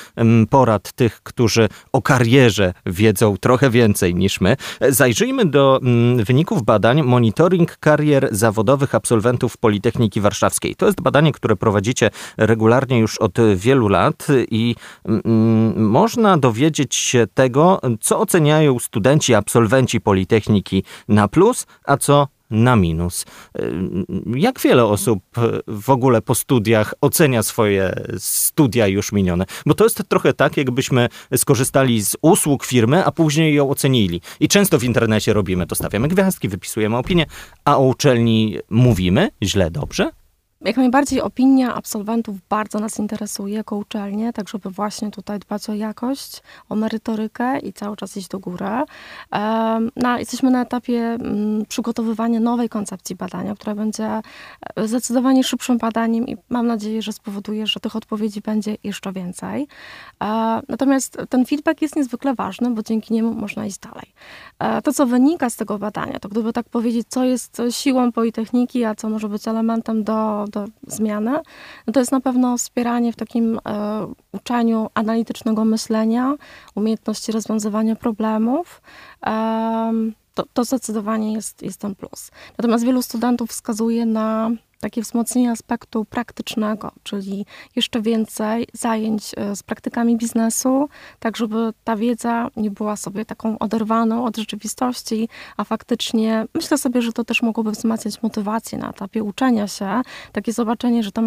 porad 0.51 0.93
tych, 0.93 1.21
którzy 1.23 1.69
o 1.93 2.03
karierze 2.03 2.75
wiedzą 2.87 3.37
trochę 3.37 3.71
więcej 3.71 4.15
niż 4.15 4.41
my. 4.41 4.57
Zajrzyjmy 4.89 5.47
do 5.47 5.81
wyników 6.17 6.63
badań 6.63 7.03
Monitoring 7.03 7.77
Karier 7.77 8.29
Zawodowych 8.31 8.95
Absolwentów 8.95 9.57
Politechniki 9.57 9.72
Politechniki 9.73 10.21
Warszawskiej. 10.21 10.75
To 10.75 10.87
jest 10.87 11.01
badanie, 11.01 11.33
które 11.33 11.57
prowadzicie 11.57 12.11
regularnie 12.37 12.99
już 12.99 13.19
od 13.19 13.39
wielu 13.57 13.89
lat 13.89 14.27
i 14.51 14.75
mm, 15.05 15.91
można 15.91 16.39
dowiedzieć 16.39 16.95
się 16.95 17.27
tego, 17.35 17.81
co 18.01 18.21
oceniają 18.21 18.79
studenci, 18.79 19.35
absolwenci 19.35 20.01
Politechniki 20.01 20.85
na 21.09 21.29
plus, 21.29 21.67
a 21.85 21.97
co 21.97 22.29
na 22.53 22.77
minus. 22.77 23.25
Jak 24.37 24.61
wiele 24.61 24.85
osób 24.85 25.23
w 25.67 25.91
ogóle 25.91 26.23
po 26.23 26.35
studiach 26.35 26.95
ocenia 27.01 27.43
swoje 27.43 27.95
studia 28.19 28.87
już 28.87 29.13
minione? 29.13 29.45
Bo 29.67 29.75
to 29.75 29.85
jest 29.85 30.03
trochę 30.09 30.33
tak, 30.33 30.57
jakbyśmy 30.57 31.09
skorzystali 31.37 32.03
z 32.03 32.17
usług 32.23 32.65
firmy, 32.65 33.05
a 33.05 33.13
później 33.13 33.55
ją 33.55 33.71
ocenili. 33.71 34.21
I 34.41 34.49
często 34.49 34.79
w 34.79 34.85
internecie 34.85 35.33
robimy 35.33 35.67
to, 35.67 35.75
stawiamy 35.75 36.09
gwiazdki, 36.09 36.49
wypisujemy 36.49 36.97
opinię, 36.97 37.27
a 37.65 37.77
o 37.77 37.87
uczelni 37.87 38.59
mówimy 38.71 39.31
źle, 39.43 39.71
dobrze? 39.71 40.11
Jak 40.65 40.77
najbardziej 40.77 41.21
opinia 41.21 41.75
absolwentów 41.75 42.37
bardzo 42.49 42.79
nas 42.79 42.99
interesuje 42.99 43.55
jako 43.55 43.77
uczelnie, 43.77 44.33
tak 44.33 44.49
żeby 44.49 44.71
właśnie 44.71 45.11
tutaj 45.11 45.39
dbać 45.39 45.71
o 45.71 45.75
jakość, 45.75 46.43
o 46.69 46.75
merytorykę 46.75 47.59
i 47.59 47.73
cały 47.73 47.97
czas 47.97 48.17
iść 48.17 48.29
do 48.29 48.39
góry. 48.39 48.67
No, 49.97 50.19
jesteśmy 50.19 50.51
na 50.51 50.63
etapie 50.63 50.99
mm, 51.01 51.67
przygotowywania 51.67 52.41
nowej 52.41 52.69
koncepcji 52.69 53.17
badania, 53.17 53.55
która 53.55 53.75
będzie 53.75 54.21
e, 54.77 54.89
zdecydowanie 54.89 55.45
szybszym 55.45 55.79
badaniem 55.79 56.27
i 56.29 56.37
mam 56.49 56.67
nadzieję, 56.67 57.03
że 57.03 57.13
spowoduje, 57.13 57.67
że 57.67 57.81
tych 57.81 57.97
odpowiedzi 57.97 58.41
będzie 58.41 58.77
jeszcze 58.85 59.13
więcej. 59.13 59.69
E, 60.23 60.61
natomiast 60.69 61.19
ten 61.29 61.47
feedback 61.47 61.83
jest 61.83 61.97
niezwykle 61.97 62.35
ważny, 62.35 62.71
bo 62.71 62.83
dzięki 62.83 63.15
niemu 63.15 63.35
można 63.35 63.67
iść 63.67 63.79
dalej. 63.79 64.13
E, 64.59 64.83
to, 64.83 64.93
co 64.93 65.07
wynika 65.07 65.51
z 65.51 65.57
tego 65.57 65.79
badania, 65.79 66.19
to 66.19 66.29
gdyby 66.29 66.53
tak 66.53 66.69
powiedzieć, 66.69 67.07
co 67.09 67.25
jest 67.25 67.63
siłą 67.71 68.13
Politechniki, 68.13 68.85
a 68.85 68.95
co 68.95 69.09
może 69.09 69.29
być 69.29 69.49
elementem 69.49 70.05
do 70.05 70.45
do 70.53 70.65
zmiany, 70.87 71.41
no 71.87 71.93
to 71.93 72.01
jest 72.01 72.13
na 72.13 72.21
pewno 72.21 72.57
wspieranie 72.59 73.13
w 73.13 73.17
takim 73.17 73.61
e, 73.65 74.07
uczeniu 74.33 74.91
analitycznego 74.95 75.65
myślenia, 75.65 76.35
umiejętności 76.75 77.33
rozwiązywania 77.33 77.97
problemów. 77.97 78.83
To, 80.35 80.45
to 80.53 80.65
zdecydowanie 80.65 81.33
jest, 81.33 81.63
jest 81.63 81.81
ten 81.81 81.95
plus. 81.95 82.31
Natomiast 82.59 82.85
wielu 82.85 83.03
studentów 83.03 83.51
wskazuje 83.51 84.07
na 84.07 84.51
takie 84.83 85.03
wzmocnienie 85.03 85.51
aspektu 85.51 86.05
praktycznego, 86.05 86.93
czyli 87.03 87.47
jeszcze 87.77 88.03
więcej 88.03 88.67
zajęć 88.73 89.33
e, 89.37 89.57
z 89.57 89.63
praktykami 89.63 90.17
biznesu, 90.17 90.89
tak 91.19 91.37
żeby 91.37 91.73
ta 91.85 91.97
wiedza 91.97 92.49
nie 92.57 92.71
była 92.71 92.97
sobie 92.97 93.25
taką 93.25 93.59
oderwaną 93.59 94.25
od 94.25 94.37
rzeczywistości, 94.37 95.29
a 95.57 95.65
faktycznie 95.65 96.47
myślę 96.55 96.79
sobie, 96.79 97.03
że 97.03 97.13
to 97.13 97.25
też 97.25 97.43
mogłoby 97.43 97.71
wzmacniać 97.71 98.23
motywację 98.23 98.79
na 98.79 98.91
etapie 98.91 99.23
uczenia 99.23 99.69
się, 99.69 100.03
takie 100.33 100.53
zobaczenie, 100.53 101.03
że 101.03 101.13
ta 101.13 101.23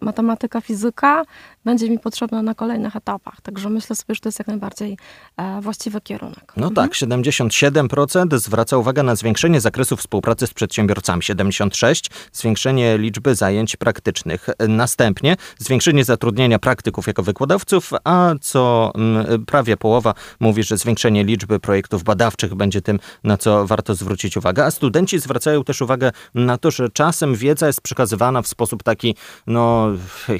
matematyka, 0.00 0.60
fizyka 0.60 1.22
będzie 1.64 1.90
mi 1.90 1.98
potrzebna 1.98 2.42
na 2.42 2.54
kolejnych 2.54 2.96
etapach. 2.96 3.40
Także 3.40 3.70
myślę 3.70 3.96
sobie, 3.96 4.14
że 4.14 4.20
to 4.20 4.28
jest 4.28 4.38
jak 4.38 4.48
najbardziej 4.48 4.98
e, 5.36 5.60
właściwy 5.60 6.00
kierunek. 6.00 6.52
No 6.56 6.66
mhm. 6.66 6.74
tak, 6.74 6.96
77% 6.96 8.38
zwraca 8.38 8.76
uwagę 8.76 9.02
na 9.02 9.16
zwiększenie 9.16 9.60
zakresu 9.60 9.96
współpracy 9.96 10.46
z 10.46 10.54
przedsiębiorcami, 10.54 11.22
76% 11.22 12.10
zwiększenie 12.32 12.93
liczby 12.98 13.34
zajęć 13.34 13.76
praktycznych. 13.76 14.48
Następnie 14.68 15.36
zwiększenie 15.58 16.04
zatrudnienia 16.04 16.58
praktyków 16.58 17.06
jako 17.06 17.22
wykładowców, 17.22 17.90
a 18.04 18.34
co 18.40 18.92
mm, 18.94 19.44
prawie 19.46 19.76
połowa 19.76 20.14
mówi, 20.40 20.62
że 20.62 20.76
zwiększenie 20.76 21.24
liczby 21.24 21.60
projektów 21.60 22.02
badawczych 22.04 22.54
będzie 22.54 22.82
tym, 22.82 22.98
na 23.24 23.36
co 23.36 23.66
warto 23.66 23.94
zwrócić 23.94 24.36
uwagę. 24.36 24.64
A 24.64 24.70
studenci 24.70 25.18
zwracają 25.18 25.64
też 25.64 25.82
uwagę 25.82 26.10
na 26.34 26.58
to, 26.58 26.70
że 26.70 26.88
czasem 26.90 27.34
wiedza 27.34 27.66
jest 27.66 27.80
przekazywana 27.80 28.42
w 28.42 28.48
sposób 28.48 28.82
taki, 28.82 29.16
no, 29.46 29.88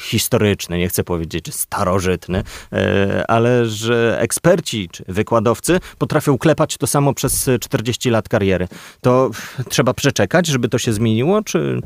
historyczny, 0.01 0.79
nie 0.79 0.89
chcę 0.89 1.05
powiedzieć, 1.05 1.55
starożytny, 1.55 2.43
e, 2.73 3.25
ale 3.29 3.67
że 3.67 4.19
eksperci 4.21 4.89
czy 4.93 5.05
wykładowcy 5.09 5.81
potrafią 5.99 6.39
klepać 6.39 6.77
to 6.77 6.87
samo 6.87 7.15
przez 7.15 7.51
40 7.61 8.11
lat 8.11 8.29
kariery. 8.29 8.69
To 9.01 9.31
trzeba 9.69 9.95
przeczekać, 9.95 10.47
żeby 10.47 10.69
to 10.69 10.79
się 10.79 10.93
zmieniło, 10.93 11.43
czy 11.43 11.81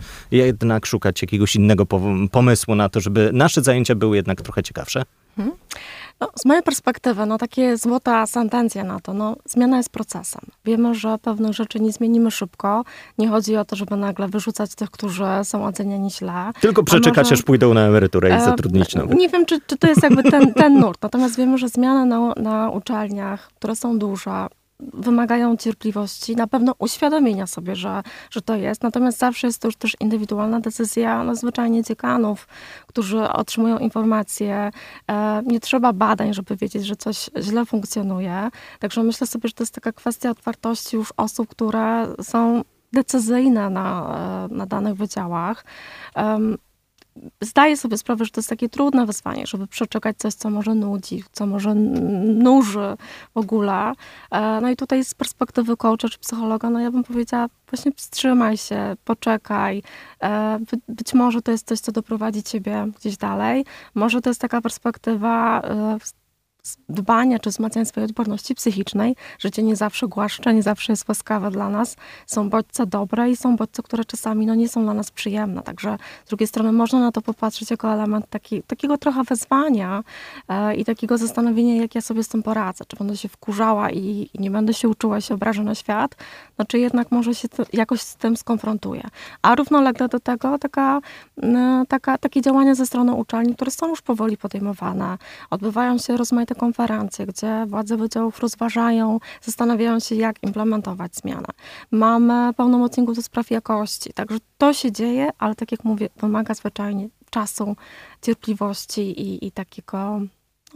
jednak 0.62 0.86
szukać 0.86 1.22
jakiegoś 1.22 1.56
innego 1.56 1.86
pomysłu 2.30 2.74
na 2.74 2.88
to, 2.88 3.00
żeby 3.00 3.30
nasze 3.32 3.62
zajęcia 3.62 3.94
były 3.94 4.16
jednak 4.16 4.42
trochę 4.42 4.62
ciekawsze? 4.62 5.02
Hmm. 5.36 5.56
No, 6.20 6.30
z 6.34 6.44
mojej 6.44 6.62
perspektywy, 6.62 7.26
no 7.26 7.38
takie 7.38 7.76
złota 7.76 8.26
sentencja 8.26 8.84
na 8.84 9.00
to, 9.00 9.14
no 9.14 9.36
zmiana 9.44 9.76
jest 9.76 9.90
procesem. 9.90 10.42
Wiemy, 10.64 10.94
że 10.94 11.18
pewnych 11.22 11.52
rzeczy 11.52 11.80
nie 11.80 11.92
zmienimy 11.92 12.30
szybko. 12.30 12.84
Nie 13.18 13.28
chodzi 13.28 13.56
o 13.56 13.64
to, 13.64 13.76
żeby 13.76 13.96
nagle 13.96 14.28
wyrzucać 14.28 14.74
tych, 14.74 14.90
którzy 14.90 15.24
są 15.42 15.66
oceniani 15.66 16.10
źle. 16.10 16.50
Tylko 16.60 16.82
przeczekać, 16.82 17.24
może, 17.24 17.34
aż 17.34 17.42
pójdą 17.42 17.74
na 17.74 17.80
emeryturę 17.80 18.28
i 18.28 18.32
e, 18.32 18.44
zatrudnić 18.44 18.94
nowych. 18.94 19.18
Nie 19.18 19.28
wiem, 19.28 19.46
czy, 19.46 19.60
czy 19.66 19.76
to 19.76 19.88
jest 19.88 20.02
jakby 20.02 20.22
ten, 20.22 20.54
ten 20.54 20.80
nurt. 20.80 21.02
Natomiast 21.02 21.36
wiemy, 21.36 21.58
że 21.58 21.68
zmiany 21.68 22.06
na, 22.06 22.32
na 22.36 22.70
uczelniach, 22.70 23.50
które 23.54 23.76
są 23.76 23.98
duże, 23.98 24.46
wymagają 24.80 25.56
cierpliwości, 25.56 26.36
na 26.36 26.46
pewno 26.46 26.74
uświadomienia 26.78 27.46
sobie, 27.46 27.76
że, 27.76 28.02
że 28.30 28.42
to 28.42 28.56
jest. 28.56 28.82
Natomiast 28.82 29.18
zawsze 29.18 29.46
jest 29.46 29.62
to 29.62 29.68
już 29.68 29.76
też 29.76 29.96
indywidualna 30.00 30.60
decyzja, 30.60 31.24
no 31.24 31.34
zwyczajnie 31.34 31.82
dziekanów, 31.82 32.48
którzy 32.86 33.28
otrzymują 33.28 33.78
informacje. 33.78 34.70
E, 35.10 35.42
nie 35.46 35.60
trzeba 35.60 35.92
badań, 35.92 36.34
żeby 36.34 36.56
wiedzieć, 36.56 36.86
że 36.86 36.96
coś 36.96 37.30
źle 37.40 37.66
funkcjonuje. 37.66 38.50
Także 38.78 39.02
myślę 39.02 39.26
sobie, 39.26 39.48
że 39.48 39.54
to 39.54 39.62
jest 39.62 39.74
taka 39.74 39.92
kwestia 39.92 40.30
otwartości 40.30 40.96
już 40.96 41.12
osób, 41.16 41.48
które 41.48 42.06
są 42.22 42.62
decyzyjne 42.92 43.70
na, 43.70 44.16
e, 44.50 44.54
na 44.54 44.66
danych 44.66 44.94
wydziałach 44.94 45.64
zdaję 47.40 47.76
sobie 47.76 47.98
sprawę, 47.98 48.24
że 48.24 48.30
to 48.30 48.40
jest 48.40 48.48
takie 48.48 48.68
trudne 48.68 49.06
wyzwanie, 49.06 49.46
żeby 49.46 49.66
przeczekać 49.66 50.16
coś, 50.16 50.34
co 50.34 50.50
może 50.50 50.74
nudzi, 50.74 51.24
co 51.32 51.46
może 51.46 51.74
nuży 51.74 52.96
w 53.34 53.38
ogóle. 53.38 53.92
E, 54.30 54.60
no 54.60 54.70
i 54.70 54.76
tutaj 54.76 55.04
z 55.04 55.14
perspektywy 55.14 55.76
coacha 55.76 56.08
czy 56.08 56.18
psychologa, 56.18 56.70
no 56.70 56.80
ja 56.80 56.90
bym 56.90 57.04
powiedziała, 57.04 57.48
właśnie 57.70 57.92
wstrzymaj 57.92 58.56
się, 58.56 58.96
poczekaj. 59.04 59.82
E, 60.22 60.58
być 60.88 61.14
może 61.14 61.42
to 61.42 61.50
jest 61.50 61.66
coś, 61.66 61.80
co 61.80 61.92
doprowadzi 61.92 62.42
ciebie 62.42 62.86
gdzieś 62.98 63.16
dalej. 63.16 63.64
Może 63.94 64.20
to 64.20 64.30
jest 64.30 64.40
taka 64.40 64.60
perspektywa 64.60 65.60
e, 65.60 65.98
dbania 66.88 67.38
czy 67.38 67.50
wzmacniania 67.50 67.84
swojej 67.84 68.10
odporności 68.10 68.54
psychicznej. 68.54 69.16
Życie 69.38 69.62
nie 69.62 69.76
zawsze 69.76 70.08
głaszcze, 70.08 70.54
nie 70.54 70.62
zawsze 70.62 70.92
jest 70.92 71.08
łaskawe 71.08 71.50
dla 71.50 71.68
nas. 71.68 71.96
Są 72.26 72.50
bodźce 72.50 72.86
dobre 72.86 73.30
i 73.30 73.36
są 73.36 73.56
bodźce, 73.56 73.82
które 73.82 74.04
czasami 74.04 74.46
no, 74.46 74.54
nie 74.54 74.68
są 74.68 74.82
dla 74.82 74.94
nas 74.94 75.10
przyjemne. 75.10 75.62
Także 75.62 75.98
z 76.24 76.28
drugiej 76.28 76.46
strony 76.46 76.72
można 76.72 77.00
na 77.00 77.12
to 77.12 77.22
popatrzeć 77.22 77.70
jako 77.70 77.92
element 77.92 78.26
taki, 78.30 78.62
takiego 78.62 78.98
trochę 78.98 79.24
wezwania 79.24 80.02
e, 80.48 80.74
i 80.74 80.84
takiego 80.84 81.18
zastanowienia, 81.18 81.82
jak 81.82 81.94
ja 81.94 82.00
sobie 82.00 82.24
z 82.24 82.28
tym 82.28 82.42
poradzę. 82.42 82.84
Czy 82.88 82.96
będę 82.96 83.16
się 83.16 83.28
wkurzała 83.28 83.90
i, 83.90 84.30
i 84.34 84.40
nie 84.40 84.50
będę 84.50 84.74
się 84.74 84.88
uczyła 84.88 85.20
się 85.20 85.34
obrażę 85.34 85.62
na 85.62 85.74
świat, 85.74 86.16
no 86.58 86.64
czy 86.64 86.78
jednak 86.78 87.12
może 87.12 87.34
się 87.34 87.48
to, 87.48 87.62
jakoś 87.72 88.00
z 88.00 88.16
tym 88.16 88.36
skonfrontuję. 88.36 89.02
A 89.42 89.54
równolegle 89.54 90.08
do 90.08 90.20
tego 90.20 90.58
taka, 90.58 91.00
taka, 91.88 92.18
takie 92.18 92.42
działania 92.42 92.74
ze 92.74 92.86
strony 92.86 93.12
uczelni, 93.12 93.54
które 93.54 93.70
są 93.70 93.88
już 93.88 94.02
powoli 94.02 94.36
podejmowane. 94.36 95.18
Odbywają 95.50 95.98
się 95.98 96.16
rozmaite 96.16 96.54
konferencje, 96.58 97.26
gdzie 97.26 97.66
władze 97.66 97.96
wydziałów 97.96 98.40
rozważają, 98.40 99.18
zastanawiają 99.42 100.00
się, 100.00 100.14
jak 100.14 100.42
implementować 100.42 101.14
zmianę. 101.14 101.48
Mamy 101.90 102.54
pełnomocników 102.54 103.16
do 103.16 103.22
spraw 103.22 103.50
jakości, 103.50 104.12
także 104.12 104.38
to 104.58 104.72
się 104.72 104.92
dzieje, 104.92 105.30
ale 105.38 105.54
tak 105.54 105.72
jak 105.72 105.84
mówię, 105.84 106.08
wymaga 106.16 106.54
zwyczajnie 106.54 107.08
czasu, 107.30 107.76
cierpliwości 108.22 109.00
i, 109.00 109.46
i 109.46 109.52
takiego 109.52 110.20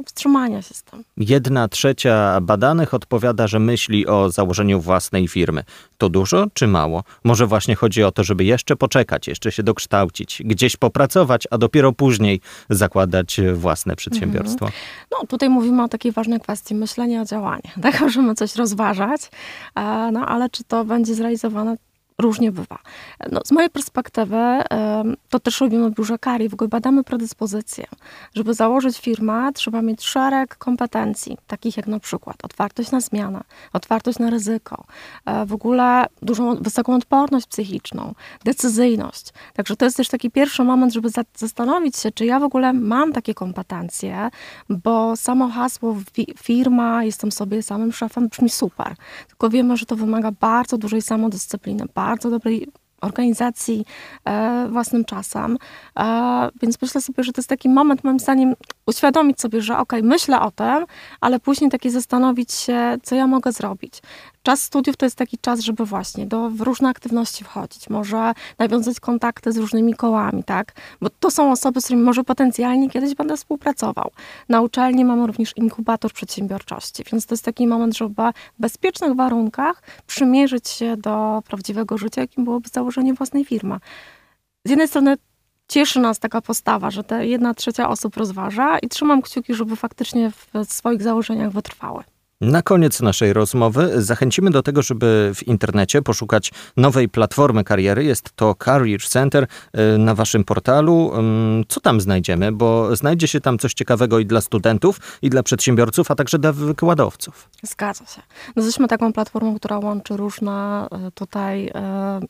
wstrzymania 0.04 0.62
się 0.62 0.74
z 0.74 0.82
tym. 0.82 1.04
Jedna 1.16 1.68
trzecia 1.68 2.40
badanych 2.40 2.94
odpowiada, 2.94 3.46
że 3.46 3.58
myśli 3.58 4.06
o 4.06 4.30
założeniu 4.30 4.80
własnej 4.80 5.28
firmy. 5.28 5.64
To 5.98 6.08
dużo 6.08 6.46
czy 6.54 6.66
mało? 6.66 7.04
Może 7.24 7.46
właśnie 7.46 7.74
chodzi 7.74 8.02
o 8.02 8.12
to, 8.12 8.24
żeby 8.24 8.44
jeszcze 8.44 8.76
poczekać, 8.76 9.28
jeszcze 9.28 9.52
się 9.52 9.62
dokształcić, 9.62 10.42
gdzieś 10.44 10.76
popracować, 10.76 11.48
a 11.50 11.58
dopiero 11.58 11.92
później 11.92 12.40
zakładać 12.70 13.40
własne 13.54 13.96
przedsiębiorstwo. 13.96 14.66
Mhm. 14.66 14.82
No 15.10 15.26
tutaj 15.26 15.48
mówimy 15.48 15.82
o 15.82 15.88
takiej 15.88 16.12
ważnej 16.12 16.40
kwestii 16.40 16.74
myślenia 16.74 17.22
o 17.22 17.24
działaniu. 17.24 17.62
Tak, 17.82 18.00
możemy 18.00 18.34
coś 18.34 18.56
rozważać, 18.56 19.20
e, 19.74 20.10
no 20.12 20.26
ale 20.26 20.50
czy 20.50 20.64
to 20.64 20.84
będzie 20.84 21.14
zrealizowane 21.14 21.76
różnie 22.18 22.52
bywa. 22.52 22.78
No, 23.32 23.40
z 23.44 23.52
mojej 23.52 23.70
perspektywy, 23.70 24.62
to 25.28 25.40
też 25.40 25.60
robimy 25.60 25.90
w 25.90 25.94
biurze 25.94 26.18
kari, 26.18 26.48
w 26.48 26.54
ogóle 26.54 26.68
badamy 26.68 27.04
predyspozycje. 27.04 27.86
Żeby 28.34 28.54
założyć 28.54 28.98
firmę, 28.98 29.50
trzeba 29.54 29.82
mieć 29.82 30.04
szereg 30.04 30.56
kompetencji, 30.56 31.38
takich 31.46 31.76
jak 31.76 31.86
na 31.86 32.00
przykład 32.00 32.36
otwartość 32.44 32.90
na 32.90 33.00
zmianę, 33.00 33.40
otwartość 33.72 34.18
na 34.18 34.30
ryzyko, 34.30 34.84
e, 35.24 35.46
w 35.46 35.52
ogóle 35.52 36.06
dużą, 36.22 36.56
wysoką 36.56 36.94
odporność 36.94 37.46
psychiczną, 37.46 38.14
decyzyjność. 38.44 39.32
Także 39.54 39.76
to 39.76 39.84
jest 39.84 39.96
też 39.96 40.08
taki 40.08 40.30
pierwszy 40.30 40.64
moment, 40.64 40.92
żeby 40.92 41.08
zastanowić 41.34 41.96
się, 41.96 42.10
czy 42.10 42.26
ja 42.26 42.40
w 42.40 42.42
ogóle 42.42 42.72
mam 42.72 43.12
takie 43.12 43.34
kompetencje, 43.34 44.30
bo 44.68 45.16
samo 45.16 45.48
hasło 45.48 45.96
firma, 46.38 47.04
jestem 47.04 47.32
sobie 47.32 47.62
samym 47.62 47.92
szefem 47.92 48.28
brzmi 48.28 48.50
super. 48.50 48.94
Tylko 49.28 49.50
wiemy, 49.50 49.76
że 49.76 49.86
to 49.86 49.96
wymaga 49.96 50.32
bardzo 50.40 50.78
dużej 50.78 51.02
samodyscypliny, 51.02 51.84
bardzo 52.06 52.30
dobrej 52.30 52.68
organizacji 53.00 53.84
e, 54.24 54.68
własnym 54.70 55.04
czasem. 55.04 55.58
E, 55.98 56.50
więc 56.62 56.82
myślę 56.82 57.00
sobie, 57.00 57.24
że 57.24 57.32
to 57.32 57.40
jest 57.40 57.48
taki 57.48 57.68
moment, 57.68 58.04
moim 58.04 58.20
zdaniem, 58.20 58.54
uświadomić 58.86 59.40
sobie, 59.40 59.62
że 59.62 59.78
ok, 59.78 59.92
myślę 60.02 60.40
o 60.40 60.50
tym, 60.50 60.86
ale 61.20 61.40
później 61.40 61.70
taki 61.70 61.90
zastanowić 61.90 62.52
się, 62.52 62.96
co 63.02 63.14
ja 63.14 63.26
mogę 63.26 63.52
zrobić. 63.52 64.02
Czas 64.42 64.62
studiów 64.62 64.96
to 64.96 65.06
jest 65.06 65.16
taki 65.16 65.38
czas, 65.38 65.60
żeby 65.60 65.84
właśnie 65.84 66.26
do, 66.26 66.50
w 66.50 66.60
różne 66.60 66.88
aktywności 66.88 67.44
wchodzić, 67.44 67.90
może 67.90 68.32
nawiązać 68.58 69.00
kontakty 69.00 69.52
z 69.52 69.56
różnymi 69.56 69.94
kołami, 69.94 70.44
tak? 70.44 70.72
Bo 71.00 71.10
to 71.10 71.30
są 71.30 71.52
osoby, 71.52 71.80
z 71.80 71.84
którymi 71.84 72.04
może 72.04 72.24
potencjalnie 72.24 72.90
kiedyś 72.90 73.14
będę 73.14 73.36
współpracował. 73.36 74.10
Na 74.48 74.60
uczelni 74.60 75.04
mamy 75.04 75.26
również 75.26 75.56
inkubator 75.56 76.12
przedsiębiorczości, 76.12 77.04
więc 77.12 77.26
to 77.26 77.34
jest 77.34 77.44
taki 77.44 77.66
moment, 77.66 77.96
żeby 77.96 78.14
w 78.58 78.60
bezpiecznych 78.60 79.16
warunkach 79.16 79.82
przymierzyć 80.06 80.68
się 80.68 80.96
do 80.96 81.42
prawdziwego 81.46 81.98
życia, 81.98 82.20
jakim 82.20 82.44
byłoby 82.44 82.68
założenie 82.68 83.14
własnej 83.14 83.44
firmy. 83.44 83.78
Z 84.64 84.70
jednej 84.70 84.88
strony 84.88 85.16
cieszy 85.68 86.00
nas 86.00 86.18
taka 86.18 86.40
postawa, 86.40 86.90
że 86.90 87.04
te 87.04 87.26
jedna 87.26 87.54
trzecia 87.54 87.88
osób 87.88 88.16
rozważa 88.16 88.78
i 88.78 88.88
trzymam 88.88 89.22
kciuki, 89.22 89.54
żeby 89.54 89.76
faktycznie 89.76 90.30
w 90.30 90.72
swoich 90.72 91.02
założeniach 91.02 91.52
wytrwały. 91.52 92.04
Na 92.42 92.62
koniec 92.62 93.00
naszej 93.00 93.32
rozmowy 93.32 94.02
zachęcimy 94.02 94.50
do 94.50 94.62
tego, 94.62 94.82
żeby 94.82 95.32
w 95.34 95.46
internecie 95.48 96.02
poszukać 96.02 96.52
nowej 96.76 97.08
platformy 97.08 97.64
kariery. 97.64 98.04
Jest 98.04 98.32
to 98.36 98.54
Career 98.64 99.02
Center 99.02 99.46
y, 99.94 99.98
na 99.98 100.14
waszym 100.14 100.44
portalu. 100.44 101.12
Co 101.68 101.80
tam 101.80 102.00
znajdziemy? 102.00 102.52
Bo 102.52 102.96
znajdzie 102.96 103.28
się 103.28 103.40
tam 103.40 103.58
coś 103.58 103.74
ciekawego 103.74 104.18
i 104.18 104.26
dla 104.26 104.40
studentów, 104.40 105.18
i 105.22 105.30
dla 105.30 105.42
przedsiębiorców, 105.42 106.10
a 106.10 106.14
także 106.14 106.38
dla 106.38 106.52
wykładowców. 106.52 107.48
Zgadza 107.62 108.06
się. 108.06 108.22
No, 108.56 108.62
jesteśmy 108.62 108.88
taką 108.88 109.12
platformą, 109.12 109.58
która 109.58 109.78
łączy 109.78 110.16
różne 110.16 110.86
y, 111.08 111.10
tutaj 111.10 111.66
y, 111.66 111.72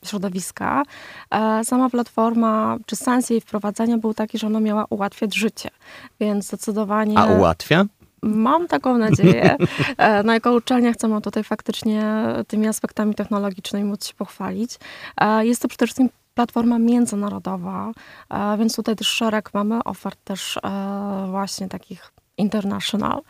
środowiska. 0.07 0.83
E, 1.31 1.63
sama 1.63 1.89
platforma, 1.89 2.77
czy 2.85 2.95
sens 2.95 3.29
jej 3.29 3.41
wprowadzenia 3.41 3.97
był 3.97 4.13
taki, 4.13 4.37
że 4.37 4.47
ona 4.47 4.59
miała 4.59 4.85
ułatwiać 4.89 5.35
życie, 5.35 5.69
więc 6.19 6.47
zdecydowanie... 6.47 7.19
A 7.19 7.25
ułatwia? 7.25 7.85
Mam 8.23 8.67
taką 8.67 8.97
nadzieję. 8.97 9.55
E, 9.97 10.23
no 10.23 10.33
jako 10.33 10.53
uczelnia 10.53 10.93
chcemy 10.93 11.21
tutaj 11.21 11.43
faktycznie 11.43 12.25
tymi 12.47 12.67
aspektami 12.67 13.15
technologicznymi 13.15 13.89
móc 13.89 14.05
się 14.05 14.13
pochwalić. 14.13 14.79
E, 15.17 15.45
jest 15.45 15.61
to 15.61 15.67
przede 15.67 15.85
wszystkim 15.85 16.09
platforma 16.33 16.79
międzynarodowa, 16.79 17.91
e, 18.29 18.57
więc 18.57 18.75
tutaj 18.75 18.95
też 18.95 19.07
szereg 19.07 19.53
mamy 19.53 19.83
ofert 19.83 20.19
też 20.23 20.59
właśnie 21.31 21.67
takich 21.67 22.11
international. 22.37 23.21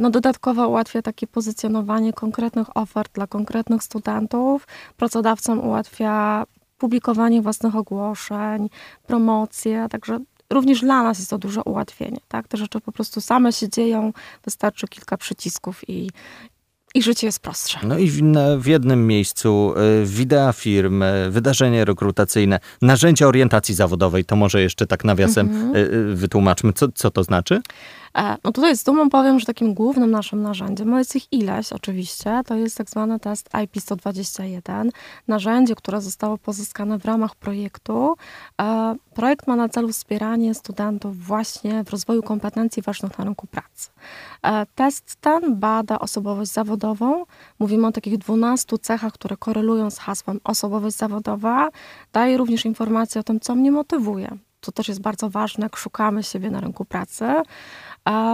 No 0.00 0.10
dodatkowo 0.10 0.68
ułatwia 0.68 1.02
takie 1.02 1.26
pozycjonowanie 1.26 2.12
konkretnych 2.12 2.76
ofert 2.76 3.12
dla 3.12 3.26
konkretnych 3.26 3.82
studentów. 3.82 4.66
Pracodawcom 4.96 5.60
ułatwia 5.60 6.44
publikowanie 6.78 7.42
własnych 7.42 7.76
ogłoszeń, 7.76 8.70
promocje, 9.06 9.86
także 9.90 10.18
również 10.52 10.80
dla 10.80 11.02
nas 11.02 11.18
jest 11.18 11.30
to 11.30 11.38
duże 11.38 11.62
ułatwienie. 11.62 12.18
Tak? 12.28 12.48
Te 12.48 12.56
rzeczy 12.56 12.80
po 12.80 12.92
prostu 12.92 13.20
same 13.20 13.52
się 13.52 13.68
dzieją, 13.68 14.12
wystarczy 14.44 14.88
kilka 14.88 15.16
przycisków 15.16 15.88
i, 15.88 16.10
i 16.94 17.02
życie 17.02 17.26
jest 17.26 17.40
prostsze. 17.40 17.78
No 17.82 17.98
i 17.98 18.10
w, 18.10 18.22
w 18.58 18.66
jednym 18.66 19.06
miejscu 19.06 19.74
y, 20.02 20.06
wideo 20.06 20.52
firm, 20.52 21.02
y, 21.02 21.30
wydarzenie 21.30 21.84
rekrutacyjne, 21.84 22.60
narzędzia 22.82 23.26
orientacji 23.26 23.74
zawodowej, 23.74 24.24
to 24.24 24.36
może 24.36 24.62
jeszcze 24.62 24.86
tak 24.86 25.04
nawiasem. 25.04 25.76
Y, 25.76 26.14
wytłumaczmy, 26.14 26.72
co, 26.72 26.88
co 26.94 27.10
to 27.10 27.24
znaczy? 27.24 27.60
E, 28.14 28.36
no 28.44 28.52
tutaj 28.52 28.76
z 28.76 28.84
dumą 28.84 29.10
powiem, 29.10 29.40
że 29.40 29.46
takim 29.46 29.74
głównym 29.74 30.10
naszym 30.10 30.42
narzędziem, 30.42 30.90
no 30.90 30.98
jest 30.98 31.16
ich 31.16 31.32
ileś 31.32 31.72
oczywiście, 31.72 32.40
to 32.46 32.54
jest 32.54 32.78
tak 32.78 32.90
zwany 32.90 33.20
test 33.20 33.48
IP121, 33.50 34.90
narzędzie, 35.28 35.74
które 35.74 36.00
zostało 36.00 36.38
pozyskane 36.38 36.98
w 36.98 37.04
ramach 37.04 37.36
projektu. 37.36 38.14
E, 38.60 38.94
projekt 39.14 39.46
ma 39.46 39.56
na 39.56 39.68
celu 39.68 39.88
wspieranie 39.88 40.54
studentów 40.54 41.18
właśnie 41.18 41.84
w 41.84 41.90
rozwoju 41.90 42.22
kompetencji 42.22 42.82
ważnych 42.82 43.18
na 43.18 43.24
rynku 43.24 43.46
pracy. 43.46 43.90
E, 44.42 44.66
test 44.74 45.16
ten 45.20 45.56
bada 45.56 45.98
osobowość 45.98 46.52
zawodową. 46.52 47.24
Mówimy 47.58 47.86
o 47.86 47.92
takich 47.92 48.18
12 48.18 48.78
cechach, 48.78 49.12
które 49.12 49.36
korelują 49.36 49.90
z 49.90 49.98
hasłem 49.98 50.40
osobowość 50.44 50.96
zawodowa. 50.96 51.68
Daje 52.12 52.36
również 52.36 52.64
informacje 52.64 53.20
o 53.20 53.24
tym, 53.24 53.40
co 53.40 53.54
mnie 53.54 53.72
motywuje. 53.72 54.38
To 54.60 54.72
też 54.72 54.88
jest 54.88 55.00
bardzo 55.00 55.30
ważne, 55.30 55.64
jak 55.64 55.76
szukamy 55.76 56.22
siebie 56.22 56.50
na 56.50 56.60
rynku 56.60 56.84
pracy. 56.84 57.24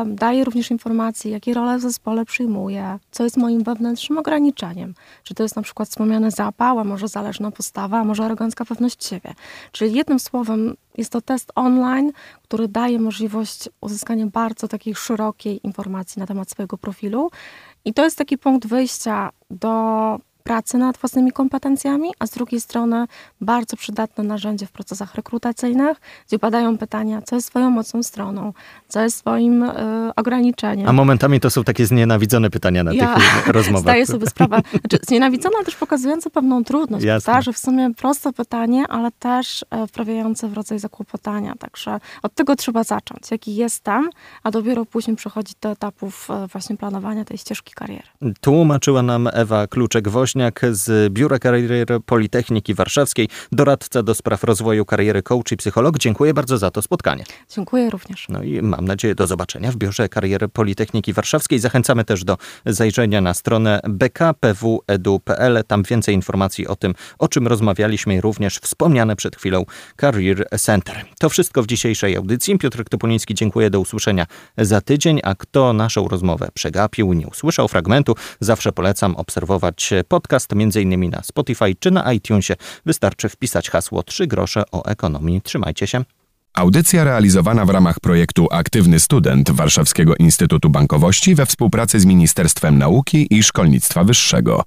Daje 0.07 0.45
również 0.45 0.71
informacje, 0.71 1.31
jakie 1.31 1.55
role 1.55 1.79
w 1.79 1.81
zespole 1.81 2.25
przyjmuję, 2.25 2.99
co 3.11 3.25
jest 3.25 3.37
moim 3.37 3.63
wewnętrznym 3.63 4.19
ograniczeniem. 4.19 4.95
Czy 5.23 5.35
to 5.35 5.43
jest 5.43 5.57
na 5.57 5.63
przykład 5.63 5.89
wspomniany 5.89 6.31
zapał, 6.31 6.79
a 6.79 6.85
może 6.85 7.09
zależna 7.09 7.51
postawa, 7.51 7.99
a 7.99 8.05
może 8.05 8.25
arogancka 8.25 8.65
pewność 8.65 9.05
siebie. 9.05 9.35
Czyli 9.73 9.95
jednym 9.95 10.21
słowem 10.21 10.75
jest 10.97 11.13
to 11.13 11.21
test 11.21 11.53
online, 11.55 12.13
który 12.43 12.69
daje 12.69 12.99
możliwość 12.99 13.69
uzyskania 13.81 14.27
bardzo 14.27 14.69
takiej 14.69 14.95
szerokiej 14.95 15.61
informacji 15.67 16.21
na 16.21 16.27
temat 16.27 16.51
swojego 16.51 16.79
profilu. 16.79 17.31
I 17.85 17.95
to 17.95 18.05
jest 18.05 18.19
taki 18.19 18.39
punkt 18.39 18.67
wyjścia 18.67 19.31
do 19.51 20.19
pracy 20.45 20.79
nad 20.79 20.97
własnymi 20.97 21.33
kompetencjami, 21.33 22.11
a 22.19 22.27
z 22.27 22.31
drugiej 22.31 22.61
strony 22.61 23.07
bardzo 23.41 23.77
przydatne 23.77 24.25
narzędzie 24.25 24.67
w 24.67 24.73
procesach 24.73 25.15
rekrutacyjnych, 25.15 26.01
gdzie 26.29 26.39
badają 26.39 26.79
pytania, 26.79 27.23
co 27.23 27.37
jest 27.37 27.47
swoją 27.49 27.71
mocną 27.71 28.03
stroną, 28.03 28.53
co 28.89 29.03
jest 29.03 29.17
swoim 29.17 29.63
y, 29.63 29.71
ograniczeniem. 30.17 30.89
A 30.89 30.93
momentami 30.93 31.41
to 31.41 31.51
są 31.51 31.65
takie 31.65 31.87
znienawidzone 31.87 32.51
pytania 32.51 32.85
na 32.85 32.93
ja 32.93 33.15
tych 33.15 33.47
rozmowach. 33.57 33.83
Zdaję 33.83 34.07
sobie 34.07 34.27
sprawę. 34.27 34.61
Znaczy, 34.71 34.99
znienawidzone, 35.03 35.55
ale 35.57 35.65
też 35.65 35.77
pokazujące 35.77 36.31
pewną 36.31 36.65
trudność, 36.65 37.07
że 37.41 37.53
w 37.53 37.59
sumie 37.59 37.95
proste 37.95 38.33
pytanie, 38.33 38.85
ale 38.89 39.11
też 39.11 39.65
e, 39.71 39.87
wprawiające 39.87 40.49
w 40.49 40.53
rodzaj 40.53 40.79
zakłopotania. 40.79 41.55
Także 41.59 42.01
od 42.23 42.35
tego 42.35 42.57
trzeba 42.57 42.85
zacząć, 42.85 43.31
jaki 43.31 43.57
jestem, 43.57 44.11
a 44.43 44.51
dopiero 44.51 44.85
później 44.85 45.17
przechodzić 45.17 45.57
do 45.61 45.71
etapów 45.71 46.31
e, 46.31 46.47
właśnie 46.47 46.77
planowania 46.77 47.25
tej 47.25 47.39
ścieżki 47.39 47.73
kariery. 47.75 48.07
Tłumaczyła 48.41 49.03
nam 49.03 49.29
Ewa 49.33 49.67
Kluczek-Woś, 49.67 50.34
Woźniak 50.35 50.61
z 50.71 51.13
Biura 51.13 51.39
Kariery 51.39 51.87
Politechniki 52.07 52.75
Warszawskiej, 52.75 53.29
doradca 53.53 54.03
do 54.03 54.15
spraw 54.15 54.45
rozwoju 54.45 54.85
kariery 54.85 55.23
coach 55.23 55.53
i 55.53 55.57
psycholog. 55.57 55.99
Dziękuję 55.99 56.35
bardzo 56.35 56.59
za 56.59 56.71
to 56.71 56.83
spotkanie. 56.83 57.25
Dziękuję 57.49 57.91
również. 57.91 58.27
No 58.29 58.43
i 58.43 58.63
mam 58.63 58.85
nadzieję 58.85 59.15
do 59.15 59.27
zobaczenia 59.27 59.73
w 59.73 59.77
Biurze 59.77 60.09
Kariery 60.09 60.49
Politechniki 60.49 61.13
Warszawskiej. 61.13 61.59
Zachęcamy 61.59 62.05
też 62.05 62.25
do 62.25 62.37
zajrzenia 62.67 63.21
na 63.21 63.35
stronę 63.35 63.81
bkpw.edu.pl. 63.89 65.65
Tam 65.67 65.83
więcej 65.83 66.15
informacji 66.15 66.67
o 66.67 66.77
tym, 66.77 66.95
o 67.19 67.29
czym 67.29 67.47
rozmawialiśmy 67.47 68.15
i 68.15 68.21
również 68.21 68.59
wspomniane 68.59 69.17
przed 69.17 69.37
chwilą 69.37 69.65
Career 70.01 70.49
Center. 70.59 71.05
To 71.19 71.29
wszystko 71.29 71.63
w 71.63 71.67
dzisiejszej 71.67 72.17
audycji. 72.17 72.59
Piotr 72.59 72.85
Topuliński 72.91 73.35
dziękuję, 73.35 73.71
do 73.71 73.81
usłyszenia 73.81 74.27
za 74.59 74.81
tydzień, 74.81 75.21
a 75.23 75.35
kto 75.35 75.73
naszą 75.73 76.09
rozmowę 76.09 76.49
przegapił, 76.55 77.13
nie 77.13 77.27
usłyszał 77.27 77.69
fragmentu, 77.69 78.15
zawsze 78.41 78.73
polecam 78.73 79.17
obserwować 79.17 79.91
pod 80.09 80.24
podcast, 80.25 80.53
m.in. 80.53 81.11
na 81.11 81.23
Spotify 81.23 81.75
czy 81.81 81.91
na 81.91 82.13
iTunesie. 82.13 82.55
Wystarczy 82.87 83.29
wpisać 83.29 83.71
hasło 83.71 84.03
3 84.03 84.27
grosze 84.27 84.63
o 84.73 84.85
ekonomii. 84.85 85.43
Trzymajcie 85.43 85.87
się. 85.87 86.05
Audycja 86.55 87.05
realizowana 87.05 87.65
w 87.65 87.71
ramach 87.71 88.01
projektu 88.01 88.49
Aktywny 88.51 89.01
Student 89.01 89.51
Warszawskiego 89.51 90.17
Instytutu 90.17 90.71
Bankowości 90.71 91.35
we 91.35 91.47
współpracy 91.47 92.01
z 92.01 92.05
Ministerstwem 92.05 92.79
Nauki 92.79 93.27
i 93.31 93.43
Szkolnictwa 93.43 94.05
Wyższego. 94.05 94.63